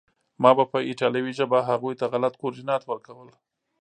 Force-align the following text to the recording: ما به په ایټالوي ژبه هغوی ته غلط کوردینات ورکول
ما 0.41 0.51
به 0.57 0.63
په 0.71 0.79
ایټالوي 0.89 1.33
ژبه 1.39 1.59
هغوی 1.69 1.93
ته 1.99 2.05
غلط 2.13 2.33
کوردینات 2.41 2.81
ورکول 2.85 3.29